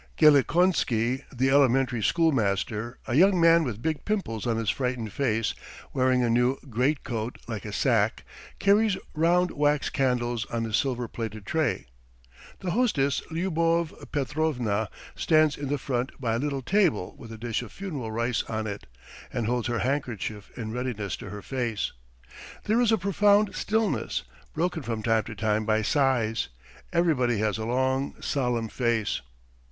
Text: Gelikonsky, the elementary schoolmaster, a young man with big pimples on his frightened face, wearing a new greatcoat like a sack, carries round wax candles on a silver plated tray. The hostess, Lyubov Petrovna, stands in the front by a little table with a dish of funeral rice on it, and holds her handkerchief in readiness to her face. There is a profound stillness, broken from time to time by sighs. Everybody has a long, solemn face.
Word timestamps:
Gelikonsky, 0.17 1.21
the 1.31 1.51
elementary 1.51 2.01
schoolmaster, 2.01 2.97
a 3.05 3.13
young 3.13 3.39
man 3.39 3.63
with 3.63 3.83
big 3.83 4.03
pimples 4.03 4.47
on 4.47 4.57
his 4.57 4.71
frightened 4.71 5.13
face, 5.13 5.53
wearing 5.93 6.23
a 6.23 6.27
new 6.31 6.57
greatcoat 6.71 7.37
like 7.47 7.65
a 7.65 7.71
sack, 7.71 8.23
carries 8.57 8.97
round 9.13 9.51
wax 9.51 9.91
candles 9.91 10.47
on 10.47 10.65
a 10.65 10.73
silver 10.73 11.07
plated 11.07 11.45
tray. 11.45 11.85
The 12.61 12.71
hostess, 12.71 13.21
Lyubov 13.29 13.93
Petrovna, 14.11 14.89
stands 15.13 15.55
in 15.55 15.69
the 15.69 15.77
front 15.77 16.19
by 16.19 16.33
a 16.33 16.39
little 16.39 16.63
table 16.63 17.13
with 17.19 17.31
a 17.31 17.37
dish 17.37 17.61
of 17.61 17.71
funeral 17.71 18.11
rice 18.11 18.41
on 18.45 18.65
it, 18.65 18.87
and 19.31 19.45
holds 19.45 19.67
her 19.67 19.77
handkerchief 19.85 20.49
in 20.57 20.71
readiness 20.71 21.15
to 21.17 21.29
her 21.29 21.43
face. 21.43 21.91
There 22.63 22.81
is 22.81 22.91
a 22.91 22.97
profound 22.97 23.53
stillness, 23.53 24.23
broken 24.55 24.81
from 24.81 25.03
time 25.03 25.25
to 25.25 25.35
time 25.35 25.63
by 25.63 25.83
sighs. 25.83 26.47
Everybody 26.91 27.37
has 27.37 27.59
a 27.59 27.65
long, 27.67 28.15
solemn 28.19 28.67
face. 28.67 29.21